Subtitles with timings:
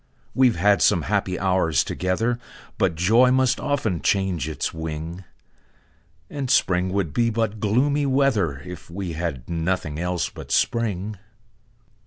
[0.33, 2.39] We've had some happy hours together,
[2.79, 5.25] But joy must often change its wing;
[6.27, 11.19] And spring would be but gloomy weather, If we had nothing else but spring.